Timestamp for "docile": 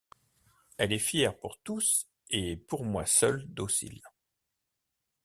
3.49-4.01